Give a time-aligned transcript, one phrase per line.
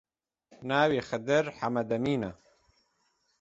[0.69, 2.31] ناوی خدر حەمەدەمینە